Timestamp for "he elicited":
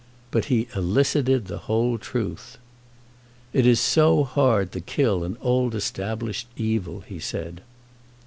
0.45-1.45